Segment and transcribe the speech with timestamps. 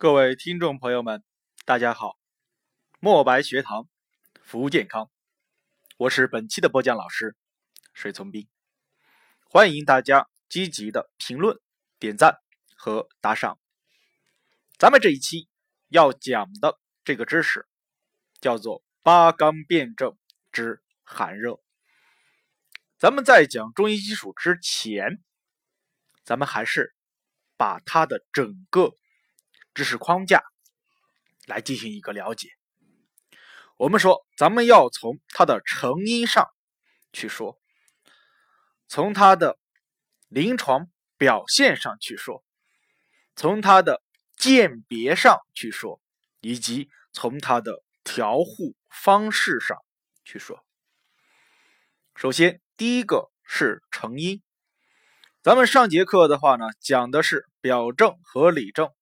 [0.00, 1.24] 各位听众朋友们，
[1.64, 2.20] 大家好！
[3.00, 3.88] 墨白学堂，
[4.44, 5.10] 服务健康，
[5.96, 7.34] 我是本期的播讲老师
[7.94, 8.46] 水从兵，
[9.50, 11.58] 欢迎大家积极的评论、
[11.98, 12.38] 点赞
[12.76, 13.58] 和打赏。
[14.78, 15.48] 咱们这一期
[15.88, 17.66] 要讲的这个知识
[18.40, 20.16] 叫做八纲辩证
[20.52, 21.58] 之寒热。
[23.00, 25.20] 咱们在讲中医基础之前，
[26.22, 26.94] 咱们还是
[27.56, 28.94] 把它的整个。
[29.78, 30.42] 知识框架
[31.46, 32.48] 来进行一个了解。
[33.76, 36.48] 我们说，咱们要从它的成因上
[37.12, 37.56] 去说，
[38.88, 39.56] 从它的
[40.26, 42.42] 临床表现上去说，
[43.36, 44.02] 从它的
[44.36, 46.00] 鉴别上去说，
[46.40, 49.78] 以及从它的调护方式上
[50.24, 50.64] 去说。
[52.16, 54.42] 首先，第一个是成因。
[55.40, 58.92] 咱们上节课的话呢，讲的是表证和里证。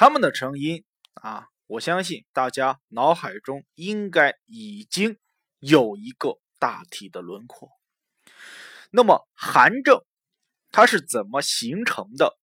[0.00, 0.84] 它们的成因
[1.14, 5.18] 啊，我相信大家脑海中应该已经
[5.58, 7.68] 有一个大体的轮廓。
[8.92, 10.00] 那么寒症
[10.70, 12.38] 它是怎么形成的？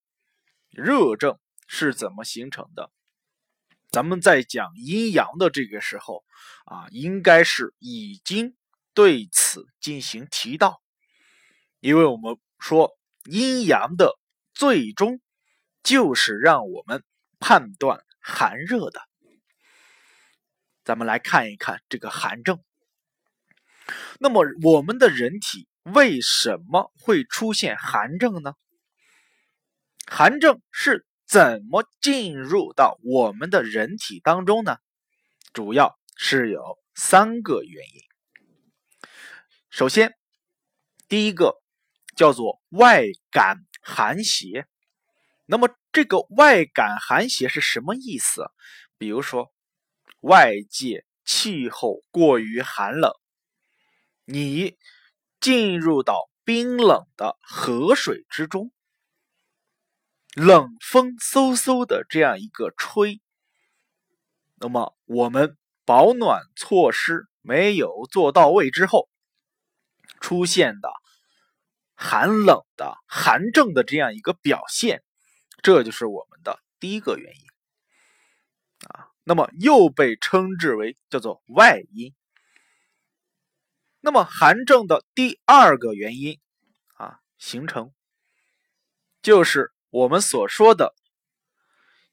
[0.70, 2.92] 热症是怎么形成的？
[3.90, 6.26] 咱们在讲阴阳的这个时候
[6.66, 8.58] 啊，应该是已经
[8.94, 10.82] 对此进行提到，
[11.80, 14.20] 因为我们说阴阳的
[14.54, 15.22] 最终
[15.84, 17.02] 就是让我们。
[17.48, 19.00] 判断寒热的，
[20.84, 22.60] 咱们来看一看这个寒症。
[24.18, 28.56] 那么，我们的人体为什么会出现寒症呢？
[30.08, 34.78] 寒症是怎么进入到我们的人体当中呢？
[35.54, 39.10] 主要是有三个原因。
[39.70, 40.16] 首先，
[41.08, 41.62] 第一个
[42.16, 44.66] 叫做外感寒邪。
[45.46, 48.52] 那么，这个外感寒邪是什么意思？
[48.98, 49.54] 比如说，
[50.20, 53.14] 外界气候过于寒冷，
[54.26, 54.76] 你
[55.40, 58.74] 进入到冰冷的河水之中，
[60.34, 63.22] 冷风嗖嗖的这样一个吹，
[64.56, 65.56] 那么我们
[65.86, 69.08] 保暖措施没有做到位之后，
[70.20, 70.92] 出现的
[71.94, 75.02] 寒冷的寒症的这样一个表现。
[75.66, 82.14] 这就是我们的第一个原因啊，那么又被称之为叫做外因。
[84.00, 86.40] 那么寒症的第二个原因
[86.98, 87.92] 啊，形成
[89.24, 90.94] 就是我们所说的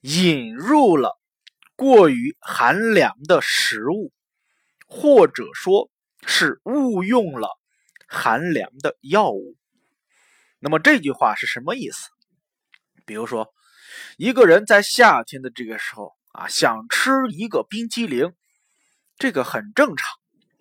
[0.00, 1.20] 引入了
[1.76, 4.14] 过于寒凉的食物，
[4.86, 5.90] 或者说
[6.26, 7.50] 是误用了
[8.08, 9.58] 寒凉的药物。
[10.58, 12.08] 那么这句话是什么意思？
[13.04, 13.52] 比如说，
[14.16, 18.32] 一个人在夏天的这个时候啊，想吃一个冰激凌，
[19.18, 20.08] 这个很正常，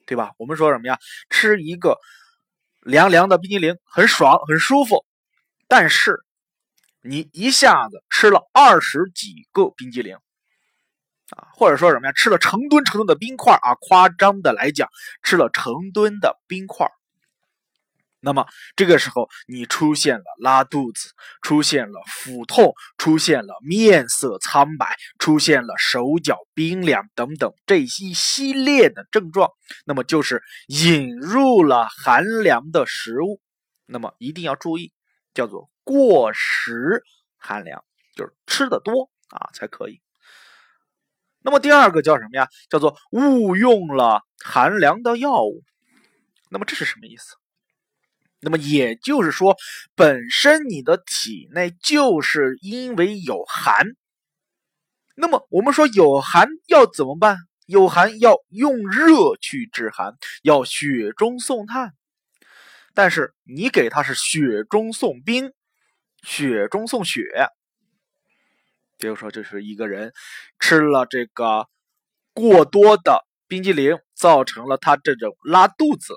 [0.06, 0.31] 对吧？
[0.38, 1.00] 我们说什么呀？
[1.29, 1.97] 吃一个
[2.81, 5.06] 凉凉的冰激凌很爽很舒服。
[5.68, 6.19] 但是
[7.02, 10.16] 你一下子吃了二十几个冰激凌
[11.35, 12.12] 啊，或者说什么呀？
[12.12, 14.90] 吃了成吨成吨的冰块啊，夸张的来讲，
[15.23, 16.90] 吃了成吨的冰块。
[18.23, 18.45] 那么
[18.75, 21.09] 这个时候，你出现了拉肚子，
[21.41, 29.49] 出现了腹痛，出现了面色苍白，出现了手脚冰凉等等这一系列的症状，
[29.85, 33.41] 那么就是引入了寒凉的食物。
[33.87, 34.93] 那么一定要注意，
[35.33, 37.03] 叫做过食
[37.37, 37.83] 寒凉，
[38.15, 39.99] 就是吃的多啊才可以。
[41.43, 42.47] 那么第二个叫什么呀？
[42.69, 45.63] 叫做误用了寒凉的药物。
[46.51, 47.41] 那么这是什么意思？
[48.41, 49.56] 那么也就是说，
[49.96, 53.85] 本身你的体内就是因为有寒。
[55.16, 57.38] 那么我们说有寒要怎么办？
[57.68, 61.94] 有寒要用热去治寒，要雪中送炭。
[62.94, 65.53] 但是你给他是雪中送冰，
[66.23, 67.23] 雪中送雪。
[68.97, 70.11] 比如说，就是一个人
[70.59, 71.67] 吃了这个
[72.34, 76.16] 过多的冰激凌，造成了他这种拉肚子。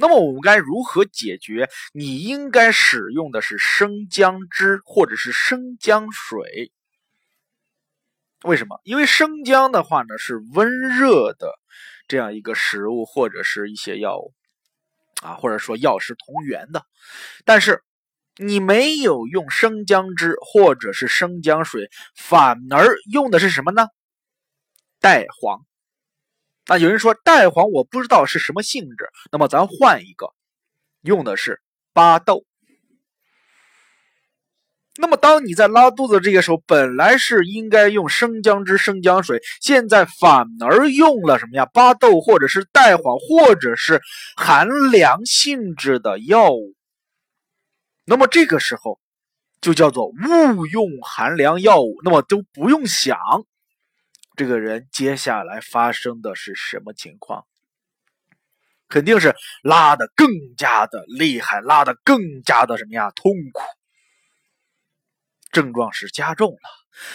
[0.00, 1.68] 那么我们该如何解决？
[1.92, 6.72] 你应该使用的是生姜汁或者是生姜水。
[8.42, 8.80] 为什么？
[8.84, 11.52] 因为生姜的话呢是温热的
[12.08, 14.32] 这样一个食物或者是一些药物
[15.22, 16.86] 啊，或者说药食同源的。
[17.44, 17.82] 但是
[18.36, 23.88] 你没有用生姜汁或者是生姜水，反而用的是什么呢？
[24.98, 25.60] 代黄。
[26.66, 30.32] 那有人说代黄我不知道是什么性质，那么咱换一个，
[31.02, 31.60] 用的是
[31.92, 32.44] 巴豆。
[34.96, 41.64] 那么，当你在拉肚子这个时候，本来是应该用生姜汁、生姜水，现在反而用了什么呀？
[41.64, 44.02] 巴豆或者是代黄，或者是
[44.36, 46.74] 寒凉性质的药物。
[48.04, 49.00] 那么这个时候
[49.62, 51.96] 就叫做误用寒凉药物。
[52.04, 53.16] 那么都不用想，
[54.40, 57.46] 这个人接下来发生的是什么情况？
[58.88, 63.10] 肯定是拉的更加的厉害，拉的更加的什么呀？
[63.10, 63.62] 痛苦。
[65.52, 66.58] 症状是加重了，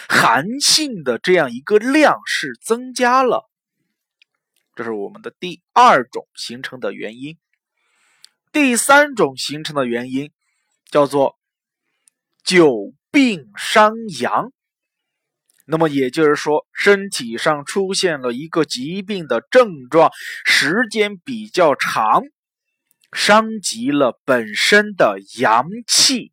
[0.08, 3.50] 寒性的这样一个量是增加了，
[4.76, 7.36] 这是我们的第二种形成的原因。
[8.52, 10.30] 第三种形成的原因
[10.92, 11.36] 叫做
[12.44, 14.52] 久病伤阳，
[15.66, 20.10] 那么也就是说，身体上出现了一个疾病的症状，
[20.44, 22.22] 时间比较长，
[23.12, 26.32] 伤及了本身的阳气。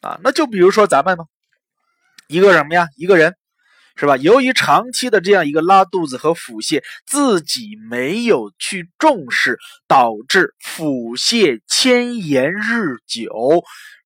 [0.00, 1.26] 啊，那就比如说咱们嘛，
[2.28, 2.88] 一个什么呀？
[2.96, 3.36] 一个人，
[3.94, 4.16] 是吧？
[4.16, 13.62] 由于长期的这样一个拉肚子和腹泻，自己没有去重视，导致腹泻迁延日久，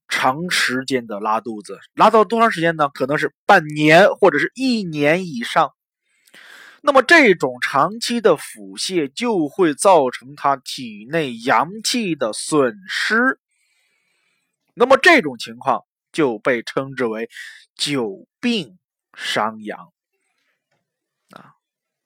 [0.08, 2.88] 长时间的拉肚子，拉到多长时间呢？
[2.88, 5.72] 可能是半年或者是一年以上。
[6.82, 13.40] 那么这种长期的腹泻就会造成他体内阳气的损失。
[14.74, 15.82] 那么这种情况
[16.12, 17.28] 就被称之为
[17.74, 18.78] 久病
[19.14, 19.90] 伤阳
[21.30, 21.54] 啊。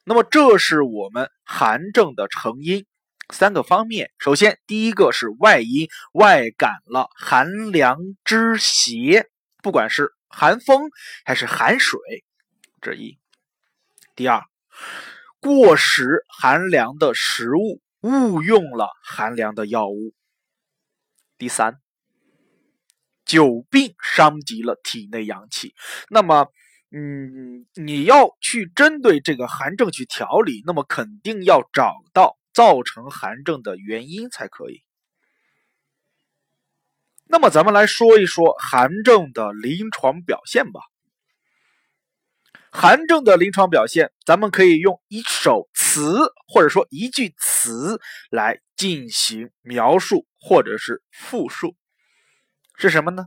[0.04, 2.86] 那么这是我们寒症的成因
[3.32, 4.10] 三个方面。
[4.18, 9.26] 首先，第一个是外因，外感了寒凉之邪，
[9.62, 10.90] 不管是寒风
[11.24, 12.00] 还是寒水，
[12.80, 13.18] 这一。
[14.14, 14.42] 第二，
[15.40, 20.12] 过食寒凉的食物，误用了寒凉的药物。
[21.38, 21.78] 第三。
[23.26, 25.72] 久病伤及了体内阳气，
[26.08, 26.48] 那么，
[26.90, 34.82] 嗯，你要去针对这个寒症去调理，那么肯定要找到造成寒症的原因才可以。
[37.26, 40.80] 那么，咱们来说一说寒症的临床表现吧。
[42.72, 48.00] 寒症的临床表现，咱们可以用一首词或者说一句词
[48.30, 51.76] 来进行描述或者是复述。
[52.76, 53.26] 是什么呢？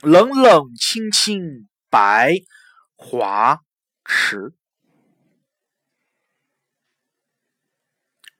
[0.00, 2.36] 冷冷清清白
[2.94, 3.60] 华
[4.04, 4.54] 池。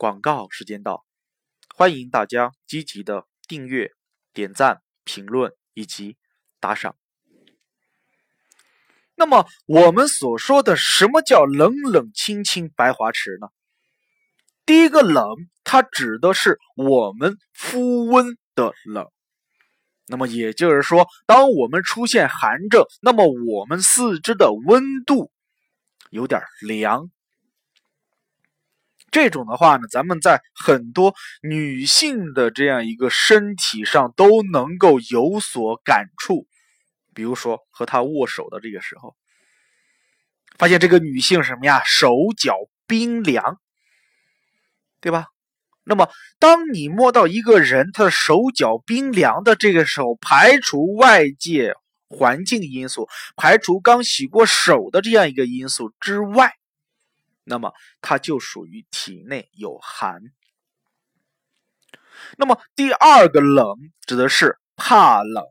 [0.05, 1.03] 广告时间到，
[1.75, 3.91] 欢迎大家积极的订阅、
[4.35, 6.19] 点赞、评论以及
[6.61, 6.95] 打赏。
[9.15, 13.49] 那么，我们所说的什么叫冷冷清清白华池呢？
[14.67, 15.25] 第一个冷，
[15.65, 19.09] 它指的是我们肤温的冷。
[20.07, 25.33] 那么也就是说，当我们出现寒症，那么我们四肢的温度
[26.11, 27.11] 有点凉。
[29.15, 36.49] 这种的话呢，咱们在很多女性的这样一个身体上都能够有所感触。
[37.15, 39.15] 比如说和她握手的这个时候，
[40.59, 42.57] 发现这个女性什么呀，手脚
[42.89, 43.61] 冰凉，
[45.01, 45.27] 对吧？
[45.85, 46.09] 那么，
[46.41, 51.75] 当你摸到一个人他的手脚冰凉的这个时候，排除外界
[52.09, 53.07] 环境因素，
[53.37, 56.55] 排除刚洗过手的这样一个因素之外，
[57.45, 60.23] 那么它就属于体内有寒。
[62.37, 65.45] 那么第二个冷指的是怕冷。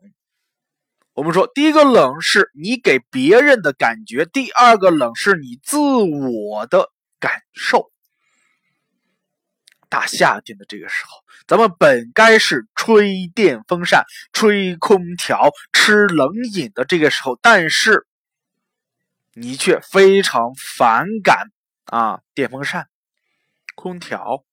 [1.14, 7.92] 我们说，第一个冷是你给别人的感觉，第二个冷是你自我的感受。
[9.90, 11.12] 大夏天的这个时候，
[11.46, 18.08] 咱们本该是吹电风扇、吹空调、吃冷饮的这个时候，但是
[19.34, 21.52] 你却非常反感
[21.86, 22.88] 啊电风扇、
[23.76, 24.44] 空调，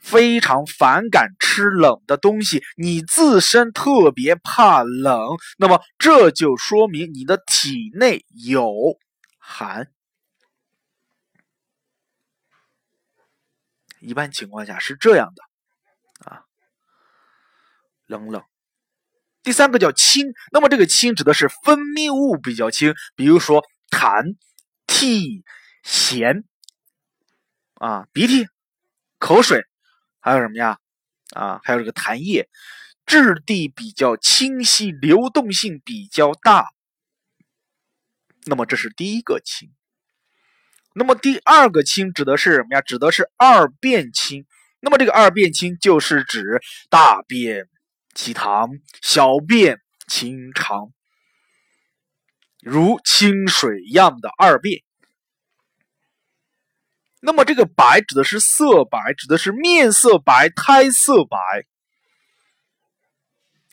[0.00, 8.72] 非常反感吃冷的东西，你自身特别怕冷，那么这就说明你的体内有
[9.38, 9.88] 寒。
[14.00, 16.44] 一般情况下是这样的，啊，
[18.06, 18.42] 冷冷。
[19.44, 24.36] 第三个叫清，那么这个清指的是分泌物比较轻，比如说痰、
[24.86, 25.44] 涕、
[25.84, 26.44] 涎，
[27.82, 28.46] 啊，鼻涕、
[29.18, 29.64] 口水，
[30.20, 30.78] 还有什么呀？
[31.34, 32.48] 啊，还有这个痰液，
[33.04, 36.68] 质地比较清晰，流动性比较大。
[38.44, 39.72] 那么这是第一个清。
[40.94, 42.80] 那么第二个清指的是什么呀？
[42.82, 44.46] 指的是二便清。
[44.78, 47.68] 那么这个二便清就是指大便、
[48.14, 50.92] 其溏、小便、清长，
[52.60, 54.84] 如清水一样的二便。
[57.24, 61.38] 那么这个白指的是色白，指的是面色白、胎色白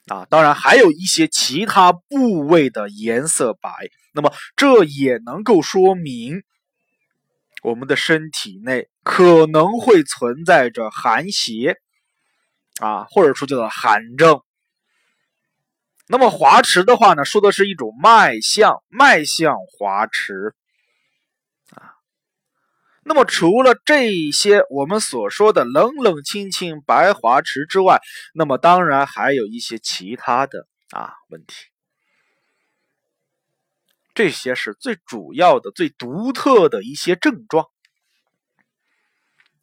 [0.05, 0.25] 啊。
[0.29, 3.71] 当然还有一些其他部位的颜色白。
[4.13, 6.43] 那么这也能够说明
[7.63, 11.77] 我们的身体内可能会存在着寒邪
[12.79, 14.41] 啊，或者说叫做寒症。
[16.07, 20.55] 那么滑池的话呢，说的是一种脉象，脉象滑池。
[23.09, 27.99] 那么，除了这些我们所说的冷冷清清白华池之外，
[28.35, 31.55] 那么当然还有一些其他的啊问题。
[34.13, 37.65] 这些是最主要的、最独特的一些症状。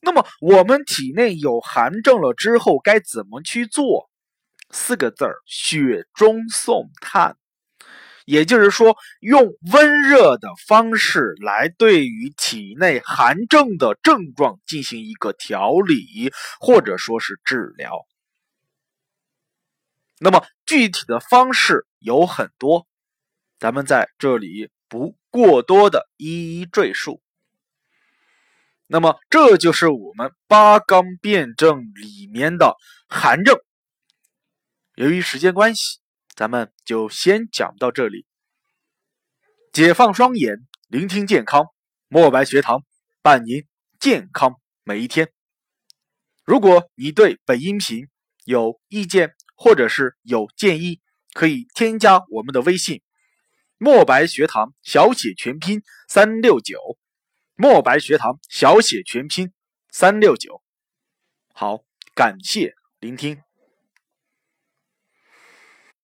[0.00, 4.10] 那么，我们体内有寒症了之后，该怎么去做？
[4.72, 7.36] 四个字儿：雪中送炭。
[8.26, 18.04] 也就是说，用温热的方式来对于体内寒症的症状进行一个调理，或者说是治疗。
[20.18, 22.88] 那么具体的方式有很多，
[23.60, 27.22] 咱们在这里不过多的一一赘述。
[28.88, 32.74] 那么这就是我们八纲辩证里面的
[33.08, 33.56] 寒症。
[34.96, 36.00] 由于时间关系。
[36.36, 38.26] 咱们就先讲到这里。
[39.72, 41.64] 解放双眼，聆听健康，
[42.08, 42.84] 墨白学堂
[43.22, 43.66] 伴您
[43.98, 45.32] 健康每一天。
[46.44, 48.08] 如果你对本音频
[48.44, 51.00] 有意见或者是有建议，
[51.32, 53.00] 可以添加我们的微信
[53.78, 56.98] “墨白学堂”小写全拼三六九
[57.56, 59.52] ，“墨白学堂”小写全拼
[59.90, 60.62] 三六九。
[61.54, 63.45] 好，感谢聆听。